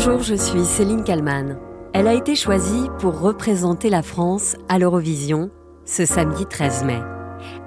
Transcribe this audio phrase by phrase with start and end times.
[0.00, 1.58] Bonjour, je suis Céline Kalman.
[1.92, 5.50] Elle a été choisie pour représenter la France à l'Eurovision
[5.84, 7.00] ce samedi 13 mai.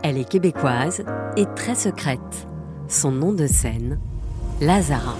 [0.01, 1.03] Elle est québécoise
[1.35, 2.47] et très secrète.
[2.87, 3.99] Son nom de scène,
[4.61, 5.17] Lazara.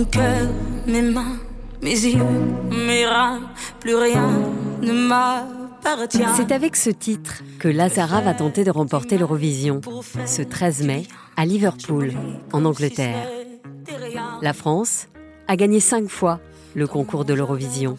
[0.00, 0.48] Mon cœur,
[0.86, 1.36] mes mains,
[1.82, 2.24] mes yeux,
[2.70, 3.04] mes
[3.80, 4.30] plus rien
[4.80, 6.24] ne m'appartient.
[6.36, 9.82] C'est avec ce titre que Lazara va tenter de remporter l'Eurovision
[10.24, 11.02] ce 13 mai
[11.36, 12.14] à Liverpool,
[12.54, 13.28] en Angleterre.
[14.40, 15.08] La France
[15.48, 16.40] a gagné cinq fois
[16.74, 17.98] le concours de l'Eurovision.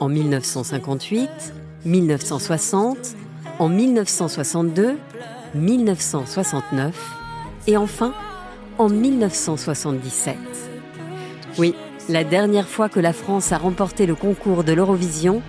[0.00, 1.30] En 1958,
[1.84, 2.96] 1960,
[3.60, 4.98] en 1962,
[5.54, 6.96] 1969
[7.68, 8.14] et enfin
[8.78, 10.36] en 1977.
[11.58, 11.74] Oui,
[12.08, 15.42] la dernière fois que la France a remporté le concours de l'Eurovision,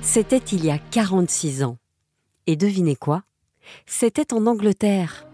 [0.00, 1.76] c'était il y a 46 ans.
[2.46, 3.22] Et devinez quoi?
[3.86, 5.26] C'était en Angleterre,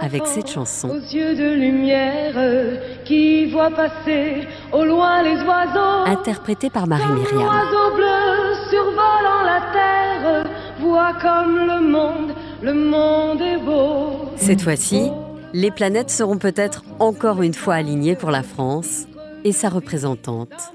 [0.00, 0.88] avec cette chanson.
[0.88, 6.06] Aux yeux de lumière qui voit passer au loin les oiseaux.
[6.06, 7.42] Interprétée par Marie Comme Myriam.
[7.42, 10.46] l'oiseau bleu survolant la terre,
[10.80, 14.30] voit comme le monde, le monde est beau.
[14.36, 15.10] Cette fois-ci,
[15.52, 19.06] les planètes seront peut-être encore une fois alignées pour la France
[19.44, 20.72] et sa représentante,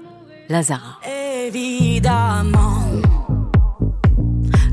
[0.48, 1.00] Lazara.
[1.46, 2.82] Évidemment,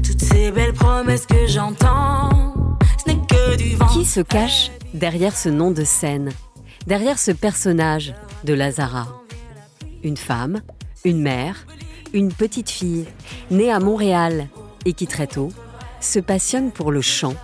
[0.03, 3.87] toutes ces belles promesses que j'entends, ce n'est que du vent.
[3.87, 6.31] Qui se cache derrière ce nom de scène,
[6.87, 9.07] derrière ce personnage de Lazara?
[10.03, 10.61] Une femme,
[11.05, 11.65] une mère,
[12.13, 13.05] une petite fille,
[13.51, 14.47] née à Montréal
[14.85, 15.51] et qui très tôt
[16.01, 17.35] se passionne pour le chant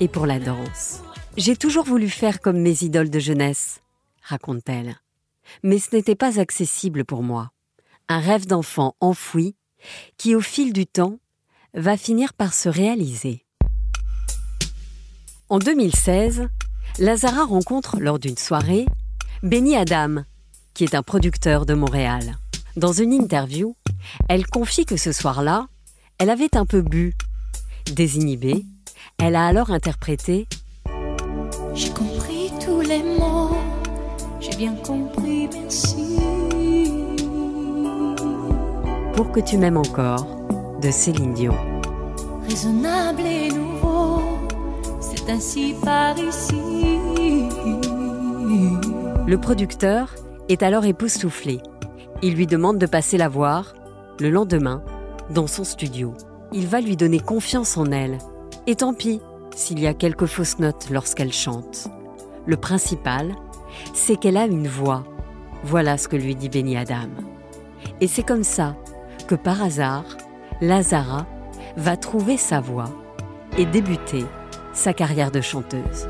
[0.00, 1.02] et pour la danse.
[1.36, 3.80] J'ai toujours voulu faire comme mes idoles de jeunesse,
[4.22, 4.96] raconte-t-elle.
[5.62, 7.50] Mais ce n'était pas accessible pour moi.
[8.08, 9.56] Un rêve d'enfant enfoui
[10.16, 11.18] qui, au fil du temps,
[11.74, 13.44] va finir par se réaliser.
[15.48, 16.48] En 2016,
[16.98, 18.86] Lazara rencontre lors d'une soirée
[19.42, 20.24] Benny Adam,
[20.74, 22.36] qui est un producteur de Montréal.
[22.76, 23.74] Dans une interview,
[24.28, 25.68] elle confie que ce soir-là,
[26.18, 27.14] elle avait un peu bu.
[27.92, 28.64] Désinhibée,
[29.18, 30.46] elle a alors interprété
[31.74, 33.56] J'ai compris tous les mots,
[34.40, 35.27] j'ai bien compris.
[39.14, 40.26] Pour que tu m'aimes encore
[40.80, 41.54] de Céline Dion.
[42.48, 44.22] Raisonnable et nouveau,
[44.98, 46.54] c'est ainsi par ici.
[49.26, 50.14] Le producteur
[50.48, 51.60] est alors époustouflé.
[52.22, 53.74] Il lui demande de passer la voir
[54.20, 54.82] le lendemain
[55.28, 56.14] dans son studio.
[56.54, 58.16] Il va lui donner confiance en elle.
[58.66, 59.20] Et tant pis
[59.54, 61.88] s'il y a quelques fausses notes lorsqu'elle chante.
[62.46, 63.34] Le principal,
[63.92, 65.04] c'est qu'elle a une voix.
[65.64, 67.08] Voilà ce que lui dit Benny Adam.
[68.00, 68.76] Et c'est comme ça
[69.26, 70.04] que par hasard,
[70.60, 71.26] Lazara
[71.76, 72.90] va trouver sa voix
[73.56, 74.24] et débuter
[74.72, 76.08] sa carrière de chanteuse.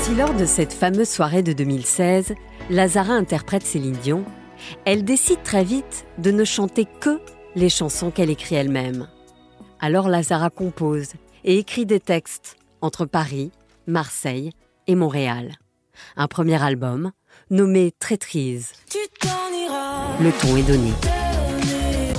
[0.00, 2.34] Si lors de cette fameuse soirée de 2016,
[2.70, 4.24] Lazara interprète Céline Dion,
[4.84, 7.20] elle décide très vite de ne chanter que
[7.54, 9.08] les chansons qu'elle écrit elle-même.
[9.80, 11.12] Alors Lazara compose
[11.44, 13.50] et écrit des textes entre Paris,
[13.86, 14.52] Marseille
[14.86, 15.56] et Montréal.
[16.16, 17.12] Un premier album
[17.50, 18.72] nommé Traîtrise.
[18.90, 20.20] Tu t'en iras.
[20.20, 20.92] Le ton est donné.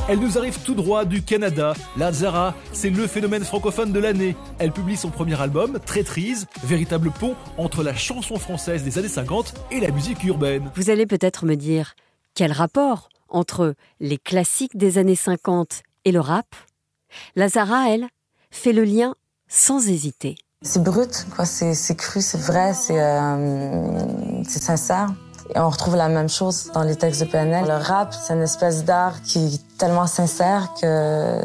[0.09, 1.73] Elle nous arrive tout droit du Canada.
[1.97, 4.38] Lazara, c'est le phénomène francophone de l'année.
[4.57, 9.53] Elle publie son premier album, Traîtrise, véritable pont entre la chanson française des années 50
[9.71, 10.71] et la musique urbaine.
[10.75, 11.94] Vous allez peut-être me dire,
[12.35, 16.55] quel rapport entre les classiques des années 50 et le rap?
[17.35, 18.07] Lazara, elle,
[18.49, 19.13] fait le lien
[19.49, 20.35] sans hésiter.
[20.63, 21.45] C'est brut, quoi.
[21.45, 25.13] C'est, cru, c'est vrai, c'est, euh, c'est sincère.
[25.56, 27.66] Et on retrouve la même chose dans les textes de PNL.
[27.66, 31.41] Le rap, c'est une espèce d'art qui est tellement sincère que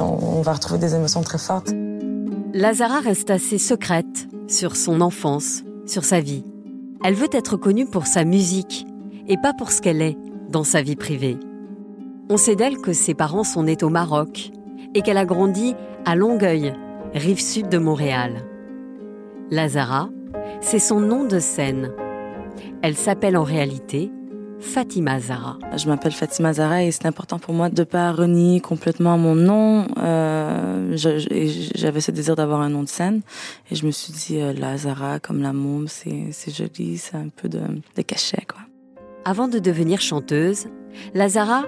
[0.00, 1.70] on va retrouver des émotions très fortes.
[2.52, 6.44] Lazara reste assez secrète sur son enfance, sur sa vie.
[7.04, 8.84] Elle veut être connue pour sa musique
[9.28, 10.18] et pas pour ce qu'elle est
[10.50, 11.38] dans sa vie privée.
[12.28, 14.50] On sait d'elle que ses parents sont nés au Maroc
[14.94, 16.74] et qu'elle a grandi à Longueuil,
[17.14, 18.42] rive sud de Montréal.
[19.50, 20.08] Lazara,
[20.60, 21.92] c'est son nom de scène.
[22.82, 24.10] Elle s'appelle en réalité
[24.58, 25.58] Fatima Zara.
[25.76, 29.86] Je m'appelle Fatima Zara et c'est important pour moi de pas renier complètement mon nom.
[29.98, 33.20] Euh, j'avais ce désir d'avoir un nom de scène
[33.70, 37.28] et je me suis dit euh, la Zara comme la môme, c'est, joli, c'est un
[37.28, 37.60] peu de,
[37.96, 38.60] de cachet quoi.
[39.24, 40.66] Avant de devenir chanteuse,
[41.14, 41.64] Lazara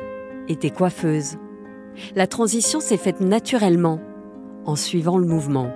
[0.49, 1.37] était coiffeuse.
[2.17, 4.01] La transition s'est faite naturellement,
[4.65, 5.71] en suivant le mouvement.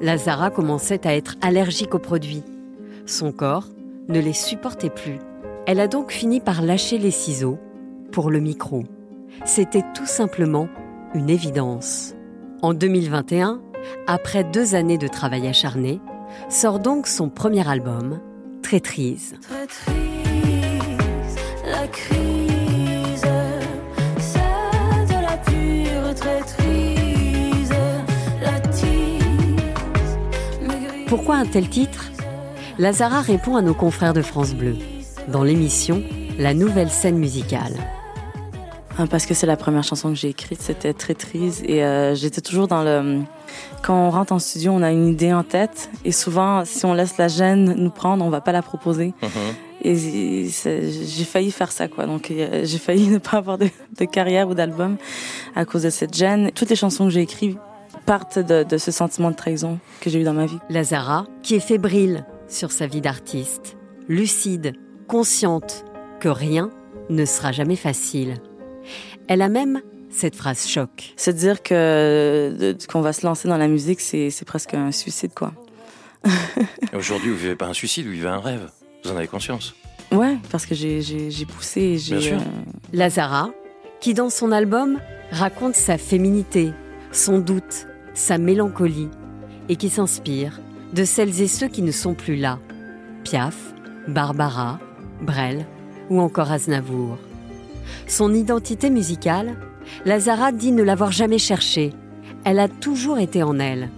[0.00, 2.42] Lazara commençait à être allergique aux produits.
[3.06, 3.68] Son corps
[4.08, 5.18] ne les supportait plus.
[5.66, 7.58] Elle a donc fini par lâcher les ciseaux
[8.12, 8.84] pour le micro.
[9.44, 10.68] C'était tout simplement
[11.14, 12.14] une évidence.
[12.62, 13.60] En 2021,
[14.06, 16.00] après deux années de travail acharné,
[16.48, 18.20] sort donc son premier album,
[18.62, 19.34] Traîtrise.
[31.16, 32.10] Pourquoi un tel titre?
[32.76, 34.74] Lazara répond à nos confrères de France Bleu,
[35.28, 36.02] dans l'émission
[36.40, 37.74] La nouvelle scène musicale.
[38.98, 41.62] Ah, Parce que c'est la première chanson que j'ai écrite, c'était Traîtrise.
[41.68, 43.20] Et euh, j'étais toujours dans le...
[43.84, 45.88] Quand on rentre en studio, on a une idée en tête.
[46.04, 49.14] Et souvent, si on laisse la gêne nous prendre, on va pas la proposer.
[49.82, 52.06] Et c'est- j'ai failli faire ça, quoi.
[52.06, 53.68] Donc, euh, j'ai failli ne pas avoir de,
[54.00, 54.96] de carrière ou d'album
[55.54, 56.50] à cause de cette gêne.
[56.52, 57.56] Toutes les chansons que j'ai écrites
[58.04, 60.58] partent de, de ce sentiment de trahison que j'ai eu dans ma vie.
[60.70, 63.76] Lazara, qui est fébrile sur sa vie d'artiste,
[64.08, 64.74] lucide,
[65.08, 65.84] consciente
[66.20, 66.70] que rien
[67.10, 68.36] ne sera jamais facile.
[69.28, 69.80] Elle a même
[70.10, 71.12] cette phrase choc.
[71.16, 75.32] Se dire que qu'on va se lancer dans la musique, c'est c'est presque un suicide,
[75.34, 75.52] quoi.
[76.94, 78.70] Aujourd'hui, vous vivez pas un suicide, vous vivez un rêve.
[79.04, 79.74] Vous en avez conscience.
[80.12, 82.16] Ouais, parce que j'ai poussé et j'ai...
[82.16, 82.36] Bien sûr.
[82.38, 82.44] euh,
[82.92, 83.50] Lazara,
[84.00, 86.72] qui dans son album raconte sa féminité,
[87.10, 89.10] son doute, sa mélancolie,
[89.68, 90.60] et qui s'inspire
[90.92, 92.58] de celles et ceux qui ne sont plus là.
[93.24, 93.74] Piaf,
[94.06, 94.78] Barbara,
[95.22, 95.66] Brel
[96.10, 97.18] ou encore Aznavour.
[98.06, 99.56] Son identité musicale,
[100.04, 101.92] Lazara dit ne l'avoir jamais cherchée.
[102.44, 103.90] Elle a toujours été en elle,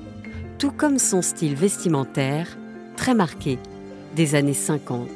[0.58, 2.56] tout comme son style vestimentaire,
[2.96, 3.58] très marqué,
[4.14, 5.08] des années 50.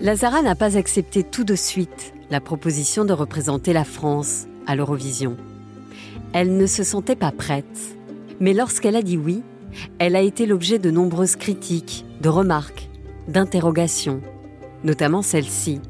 [0.00, 5.36] Lazara n'a pas accepté tout de suite la proposition de représenter la France à l'Eurovision.
[6.32, 7.96] Elle ne se sentait pas prête.
[8.40, 9.42] Mais lorsqu'elle a dit oui,
[9.98, 12.88] elle a été l'objet de nombreuses critiques, de remarques,
[13.28, 14.20] d'interrogations,
[14.82, 15.80] notamment celle-ci.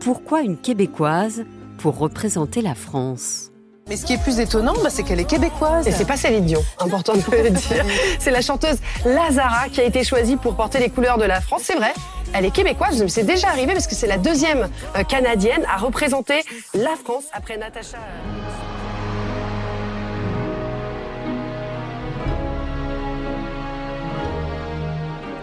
[0.00, 1.44] Pourquoi une Québécoise
[1.78, 3.50] pour représenter la France?
[3.88, 5.88] Mais ce qui est plus étonnant, bah, c'est qu'elle est québécoise.
[5.88, 7.84] Et c'est pas Céline Dion, important de le dire.
[8.18, 8.76] C'est la chanteuse
[9.06, 11.62] Lazara qui a été choisie pour porter les couleurs de la France.
[11.64, 11.94] C'est vrai,
[12.34, 15.78] elle est québécoise, mais c'est déjà arrivé parce que c'est la deuxième euh, canadienne à
[15.78, 16.42] représenter
[16.74, 17.96] la France après Natacha.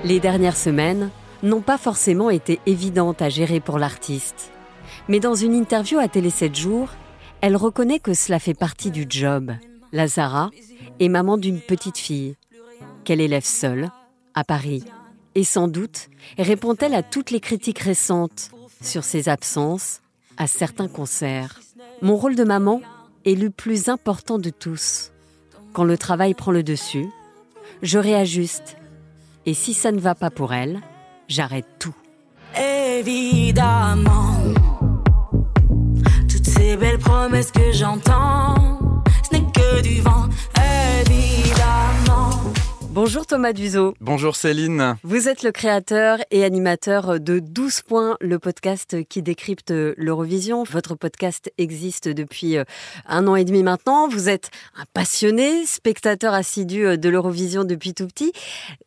[0.06, 1.10] Les dernières semaines
[1.42, 4.52] n'ont pas forcément été évidentes à gérer pour l'artiste.
[5.07, 6.90] Mais dans une interview à Télé 7 jours,
[7.42, 9.54] elle reconnaît que cela fait partie du job.
[9.92, 10.52] Lazara
[11.00, 12.36] est maman d'une petite fille,
[13.04, 13.90] qu'elle élève seule,
[14.36, 14.84] à Paris.
[15.34, 18.52] Et sans doute répond-elle à toutes les critiques récentes
[18.84, 20.02] sur ses absences
[20.38, 21.62] à certains concerts.
[22.04, 22.80] Mon rôle de maman
[23.25, 25.13] est le plus important de tous.
[25.74, 27.07] Quand le travail prend le dessus,
[27.81, 28.78] je réajuste
[29.45, 30.81] et si ça ne va pas pour elle,
[31.27, 31.95] j'arrête tout.
[32.57, 34.38] Évidemment,
[36.30, 40.27] toutes ces belles promesses que j'entends, ce n'est que du vent.
[41.00, 42.44] Évidemment.
[42.95, 43.94] Bonjour Thomas Duzo.
[44.00, 44.95] Bonjour Céline.
[45.03, 50.63] Vous êtes le créateur et animateur de 12 points, le podcast qui décrypte l'Eurovision.
[50.63, 52.63] Votre podcast existe depuis euh,
[53.06, 54.07] un an et demi maintenant.
[54.07, 58.31] Vous êtes un passionné, spectateur assidu euh, de l'Eurovision depuis tout petit.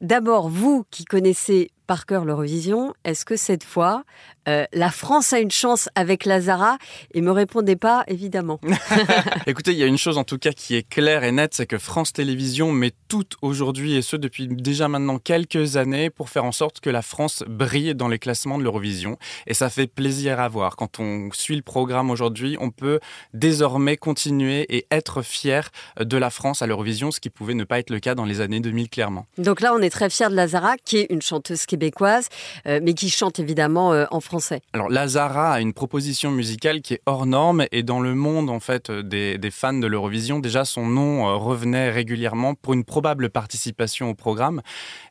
[0.00, 4.04] D'abord, vous qui connaissez par cœur l'Eurovision, est-ce que cette fois,
[4.46, 6.76] euh, la France a une chance avec Lazara?
[7.14, 8.60] Et me répondez pas, évidemment.
[9.46, 11.66] Écoutez, il y a une chose en tout cas qui est claire et nette, c'est
[11.66, 16.44] que France Télévisions met tout aujourd'hui, et ce depuis déjà maintenant quelques années, pour faire
[16.44, 19.16] en sorte que la France brille dans les classements de l'Eurovision.
[19.46, 20.76] Et ça fait plaisir à voir.
[20.76, 23.00] Quand on suit le programme aujourd'hui, on peut
[23.32, 27.78] désormais continuer et être fier de la France à l'Eurovision, ce qui pouvait ne pas
[27.78, 29.26] être le cas dans les années 2000 clairement.
[29.38, 32.28] Donc là, on est très fiers de Lazara, qui est une chanteuse québécoise,
[32.66, 34.60] euh, mais qui chante évidemment euh, en français.
[34.72, 38.58] Alors Lazara a une proposition musicale qui est hors norme et dans le monde en
[38.58, 43.30] fait des, des fans de l'Eurovision, déjà son nom euh, revenait régulièrement pour une probable
[43.30, 44.60] participation au programme.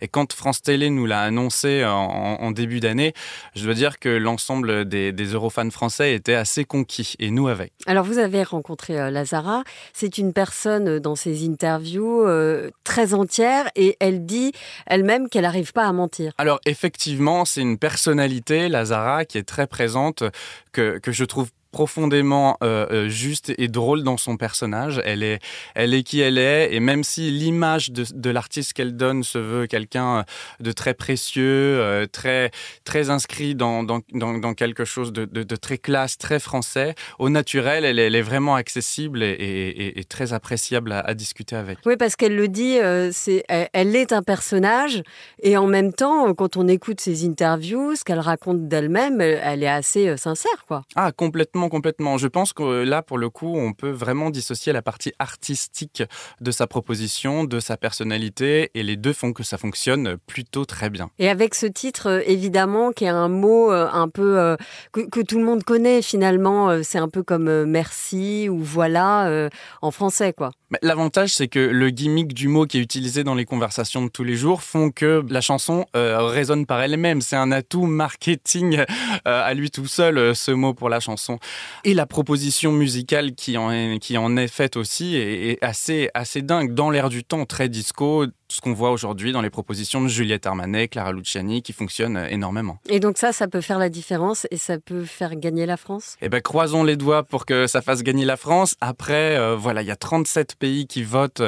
[0.01, 3.13] Et quand France Télé nous l'a annoncé en, en début d'année,
[3.55, 7.71] je dois dire que l'ensemble des, des Eurofans français était assez conquis et nous avec.
[7.85, 13.13] Alors vous avez rencontré euh, Lazara, c'est une personne euh, dans ses interviews euh, très
[13.13, 14.51] entière et elle dit
[14.85, 16.33] elle-même qu'elle n'arrive pas à mentir.
[16.37, 20.23] Alors effectivement, c'est une personnalité, Lazara, qui est très présente,
[20.71, 25.01] que, que je trouve profondément euh, euh, juste et drôle dans son personnage.
[25.05, 25.39] Elle est,
[25.75, 29.37] elle est qui elle est, et même si l'image de, de l'artiste qu'elle donne se
[29.37, 30.25] veut quelqu'un
[30.59, 32.51] de très précieux, euh, très,
[32.83, 36.95] très inscrit dans, dans, dans, dans quelque chose de, de, de, très classe, très français,
[37.19, 41.55] au naturel, elle, elle est vraiment accessible et, et, et très appréciable à, à, discuter
[41.55, 41.79] avec.
[41.85, 45.03] Oui, parce qu'elle le dit, euh, c'est, elle, elle, est un personnage,
[45.41, 49.67] et en même temps, quand on écoute ses interviews, ce qu'elle raconte d'elle-même, elle est
[49.67, 50.83] assez sincère, quoi.
[50.95, 54.81] Ah, complètement complètement, Je pense que là, pour le coup, on peut vraiment dissocier la
[54.81, 56.03] partie artistique
[56.41, 60.89] de sa proposition, de sa personnalité, et les deux font que ça fonctionne plutôt très
[60.89, 61.09] bien.
[61.19, 64.55] Et avec ce titre, euh, évidemment, qui est un mot euh, un peu euh,
[64.91, 69.49] que, que, tout le monde connaît finalement, c'est un peu comme merci ou voilà
[69.81, 70.51] en français, quoi.
[70.81, 74.25] L'avantage, c'est que le gimmick du mot qui est utilisé dans les conversations de tous
[74.25, 77.21] les jours font que la chanson euh, résonne par elle-même.
[77.21, 78.83] C'est un atout marketing euh,
[79.23, 81.39] à lui tout seul, ce mot pour la chanson.
[81.83, 86.73] Et la proposition musicale qui en est, faite aussi est, est assez, assez dingue.
[86.73, 90.45] Dans l'air du temps, très disco, ce qu'on voit aujourd'hui dans les propositions de Juliette
[90.45, 92.79] Armanet, Clara Luciani, qui fonctionnent énormément.
[92.89, 96.17] Et donc ça, ça peut faire la différence et ça peut faire gagner la France?
[96.21, 98.75] Eh bien, croisons les doigts pour que ça fasse gagner la France.
[98.81, 101.41] Après, euh, voilà, il y a 37 pays qui votent.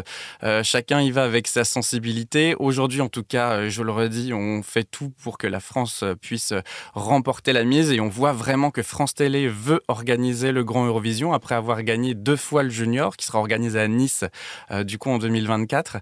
[0.43, 2.55] Euh, chacun y va avec sa sensibilité.
[2.59, 6.03] Aujourd'hui, en tout cas, euh, je le redis, on fait tout pour que la France
[6.21, 6.53] puisse
[6.93, 11.33] remporter la mise et on voit vraiment que France Télé veut organiser le Grand Eurovision
[11.33, 14.23] après avoir gagné deux fois le Junior, qui sera organisé à Nice,
[14.71, 15.97] euh, du coup, en 2024.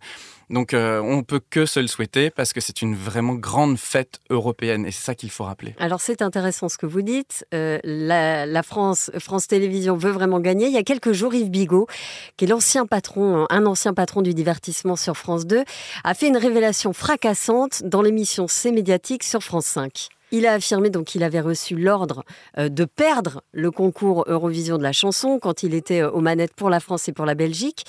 [0.50, 4.20] Donc euh, on peut que se le souhaiter parce que c'est une vraiment grande fête
[4.30, 5.76] européenne et c'est ça qu'il faut rappeler.
[5.80, 7.46] Alors c'est intéressant ce que vous dites.
[7.54, 10.68] Euh, la, France, France Télévisions veut vraiment gagner.
[10.68, 11.88] Il y a quelques jours, Yves Bigot,
[12.38, 15.64] qui est l'ancien patron, un ancien patron du divertissement sur France 2,
[16.04, 20.10] a fait une révélation fracassante dans l'émission C'est médiatique sur France 5.
[20.32, 22.24] Il a affirmé donc qu'il avait reçu l'ordre
[22.58, 26.70] euh, de perdre le concours Eurovision de la chanson quand il était aux manettes pour
[26.70, 27.86] la France et pour la Belgique.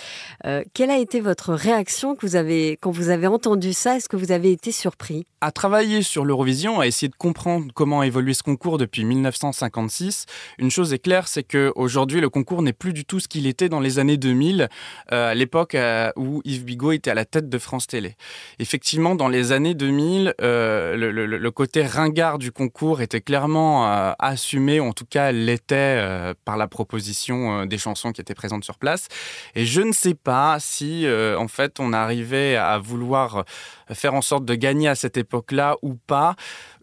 [0.47, 3.97] Euh, quelle a été votre réaction quand vous avez entendu ça?
[3.97, 5.27] Est-ce que vous avez été surpris?
[5.41, 10.27] À travailler sur l'Eurovision, à essayer de comprendre comment évoluer ce concours depuis 1956,
[10.59, 13.69] une chose est claire, c'est qu'aujourd'hui le concours n'est plus du tout ce qu'il était
[13.69, 14.69] dans les années 2000,
[15.13, 18.17] euh, à l'époque euh, où Yves Bigot était à la tête de France Télé.
[18.59, 23.91] Effectivement, dans les années 2000, euh, le, le, le côté ringard du concours était clairement
[23.91, 28.35] euh, assumé, en tout cas l'était euh, par la proposition euh, des chansons qui étaient
[28.35, 29.09] présentes sur place.
[29.55, 33.45] Et je ne sais pas si, euh, en fait, on arrivait à vouloir
[33.95, 36.37] faire en sorte de gagner à cette époque-là ou pas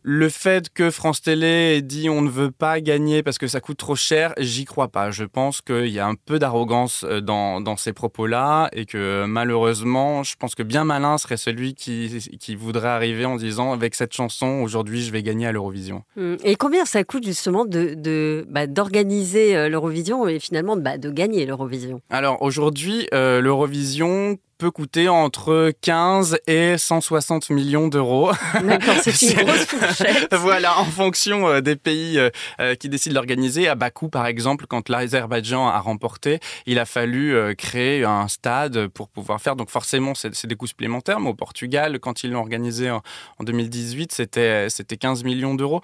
[0.08, 3.60] le fait que France Télé ait dit on ne veut pas gagner parce que ça
[3.60, 5.10] coûte trop cher, j'y crois pas.
[5.10, 10.22] Je pense qu'il y a un peu d'arrogance dans, dans ces propos-là et que malheureusement,
[10.22, 14.14] je pense que bien malin serait celui qui, qui voudrait arriver en disant avec cette
[14.14, 16.04] chanson, aujourd'hui, je vais gagner à l'Eurovision.
[16.44, 21.48] Et combien ça coûte justement d'organiser de, bah, de, l'Eurovision et finalement bah, de gagner
[21.48, 22.00] l'Eurovision?
[22.12, 28.32] Alors aujourd'hui, euh, l'Eurovision peut coûter entre 15 et 160 millions d'euros.
[28.64, 30.34] D'accord, c'est une grosse fourchette.
[30.36, 33.68] voilà, en fonction euh, des pays euh, qui décident d'organiser.
[33.68, 38.88] À Bakou, par exemple, quand l'Azerbaïdjan a remporté, il a fallu euh, créer un stade
[38.88, 39.56] pour pouvoir faire.
[39.56, 41.20] Donc forcément, c'est des coûts supplémentaires.
[41.20, 43.02] Mais au Portugal, quand ils l'ont organisé en,
[43.40, 45.82] en 2018, c'était 15 millions d'euros.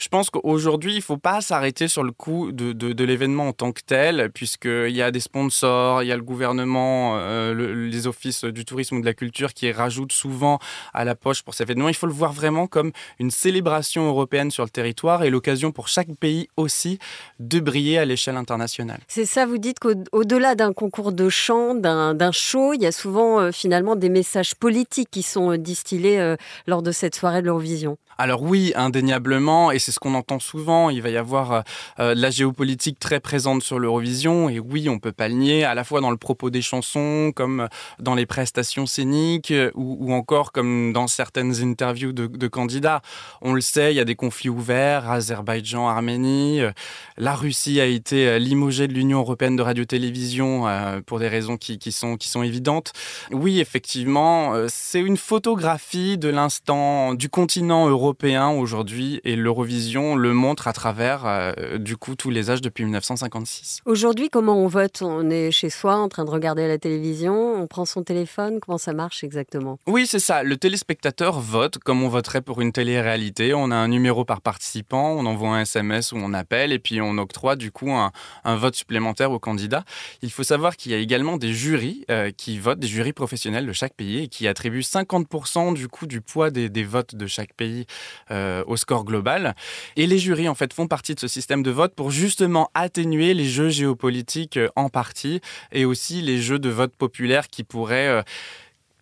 [0.00, 3.52] Je pense qu'aujourd'hui, il ne faut pas s'arrêter sur le coût de, de, l'événement en
[3.52, 7.86] tant que tel, puisqu'il y a des sponsors, il y a le gouvernement, euh, le,
[7.86, 10.58] les offices du tourisme ou de la culture qui rajoutent souvent
[10.94, 11.90] à la poche pour cet événement.
[11.90, 15.88] Il faut le voir vraiment comme une célébration européenne sur le territoire et l'occasion pour
[15.88, 16.98] chaque pays aussi
[17.38, 19.00] de briller à l'échelle internationale.
[19.06, 23.38] C'est ça, vous dites qu'au-delà d'un concours de chant, d'un show, il y a souvent
[23.38, 27.98] euh, finalement des messages politiques qui sont euh, distillés lors de cette soirée de l'Eurovision.
[28.22, 31.64] Alors oui, indéniablement, et c'est ce qu'on entend souvent, il va y avoir
[31.98, 35.64] euh, de la géopolitique très présente sur l'Eurovision, et oui, on peut pas le nier,
[35.64, 37.66] à la fois dans le propos des chansons, comme
[37.98, 43.00] dans les prestations scéniques, ou, encore comme dans certaines interviews de, candidats.
[43.40, 46.72] On le sait, il y a des conflits ouverts, Azerbaïdjan, Arménie, euh,
[47.16, 51.78] la Russie a été limogée de l'Union européenne de radio-télévision euh, pour des raisons qui,
[51.90, 52.92] sont, qui sont évidentes.
[53.30, 60.16] Oui, effectivement, euh, c'est une photographie de l'instant du continent européen européen aujourd'hui et l'Eurovision
[60.16, 63.82] le montre à travers euh, du coup tous les âges depuis 1956.
[63.84, 65.02] Aujourd'hui, comment on vote?
[65.02, 68.78] On est chez soi en train de regarder la télévision, on prend son téléphone, comment
[68.78, 69.78] ça marche exactement?
[69.86, 70.42] Oui, c'est ça.
[70.42, 73.54] Le téléspectateur vote comme on voterait pour une télé-réalité.
[73.54, 77.00] On a un numéro par participant, on envoie un SMS ou on appelle et puis
[77.00, 78.10] on octroie du coup un,
[78.42, 79.84] un vote supplémentaire au candidat.
[80.22, 83.66] Il faut savoir qu'il y a également des jurys euh, qui votent, des jurys professionnels
[83.66, 87.26] de chaque pays et qui attribuent 50% du coup du poids des, des votes de
[87.28, 87.86] chaque pays
[88.30, 89.54] au score global.
[89.96, 93.34] Et les jurys, en fait, font partie de ce système de vote pour justement atténuer
[93.34, 95.40] les jeux géopolitiques en partie
[95.72, 98.22] et aussi les jeux de vote populaire qui pourraient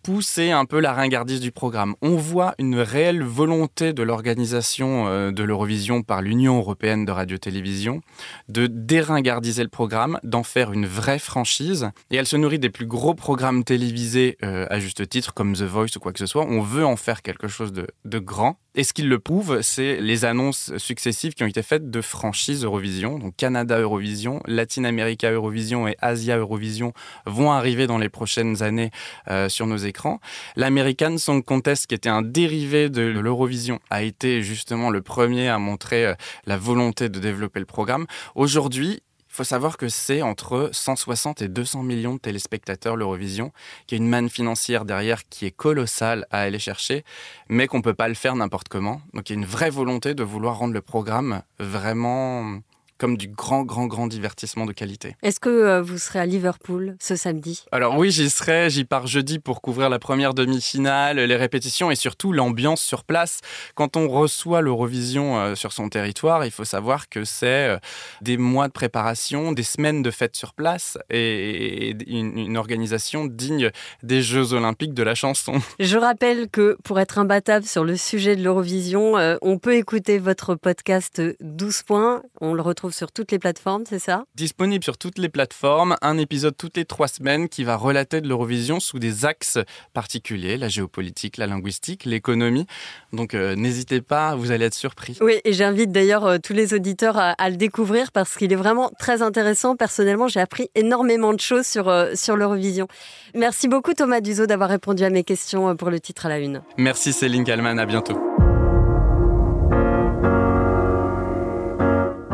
[0.03, 1.95] pousser un peu la ringardise du programme.
[2.01, 8.01] On voit une réelle volonté de l'organisation euh, de l'Eurovision par l'Union européenne de radio-télévision
[8.47, 11.89] de déringardiser le programme, d'en faire une vraie franchise.
[12.11, 15.63] Et elle se nourrit des plus gros programmes télévisés euh, à juste titre, comme The
[15.63, 16.45] Voice ou quoi que ce soit.
[16.45, 18.57] On veut en faire quelque chose de grand.
[18.75, 22.63] Et ce qui le prouve, c'est les annonces successives qui ont été faites de franchises
[22.63, 23.17] Eurovision.
[23.17, 26.93] Donc Canada Eurovision, Latin America Eurovision et Asia Eurovision
[27.25, 28.91] vont arriver dans les prochaines années
[29.27, 30.19] euh, sur nos écrans.
[30.55, 35.57] L'American Song Contest, qui était un dérivé de l'Eurovision, a été justement le premier à
[35.57, 36.13] montrer euh,
[36.45, 38.05] la volonté de développer le programme.
[38.35, 39.01] Aujourd'hui,
[39.39, 43.53] faut savoir que c'est entre 160 et 200 millions de téléspectateurs l'Eurovision,
[43.87, 47.05] qu'il y a une manne financière derrière qui est colossale à aller chercher,
[47.47, 49.01] mais qu'on ne peut pas le faire n'importe comment.
[49.13, 52.59] Donc il y a une vraie volonté de vouloir rendre le programme vraiment
[52.99, 55.15] comme du grand, grand, grand divertissement de qualité.
[55.23, 57.65] Est-ce que euh, vous serez à Liverpool ce samedi?
[57.71, 58.69] Alors oui, j'y serai.
[58.69, 63.39] J'y pars jeudi pour couvrir la première demi-finale, les répétitions et surtout l'ambiance sur place.
[63.73, 67.77] Quand on reçoit l'Eurovision euh, sur son territoire, il faut savoir que c'est euh,
[68.21, 73.71] des mois de préparation, des semaines de fêtes sur place et une, organisation digne
[74.03, 75.53] des Jeux olympiques de la chanson.
[75.79, 80.55] Je rappelle que pour être imbattable sur le sujet de l'Eurovision, on peut écouter votre
[80.55, 82.21] podcast 12 points.
[82.41, 84.23] On le retrouve sur toutes les plateformes, c'est ça?
[84.35, 88.27] Disponible sur toutes les plateformes, un épisode toutes les trois semaines qui va relater de
[88.27, 89.59] l'Eurovision sous des axes
[89.93, 92.65] particuliers, la géopolitique, la linguistique, l'économie.
[93.13, 95.17] Donc euh, n'hésitez pas, vous allez être surpris.
[95.21, 98.91] Oui, et j'invite d'ailleurs euh, tous les auditeurs à, le découvrir parce qu'il est vraiment
[98.99, 99.75] très intéressant.
[99.75, 102.87] Personnellement, j'ai appris énormément de choses sur, euh, sur l'Eurovision.
[103.33, 106.61] Merci beaucoup Thomas Duzo d'avoir répondu à mes questions pour le titre à la une.
[106.77, 108.28] Merci Céline Kalman, à bientôt.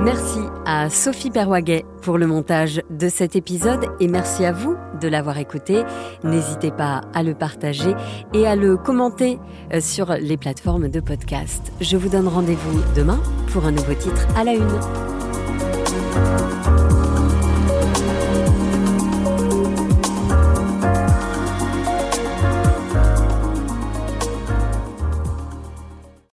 [0.05, 5.07] Merci à Sophie Perwaguet pour le montage de cet épisode et merci à vous de
[5.07, 5.81] l'avoir écouté.
[6.23, 7.95] N'hésitez pas à le partager
[8.31, 9.39] et à le commenter
[9.73, 11.71] euh, sur les plateformes de podcast.
[11.81, 13.19] Je vous donne rendez-vous demain
[13.51, 15.24] pour un nouveau titre à la une.